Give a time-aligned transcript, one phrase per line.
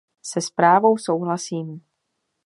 [0.21, 1.81] Se zprávou souhlasím.